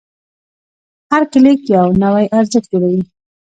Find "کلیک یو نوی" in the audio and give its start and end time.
1.33-2.25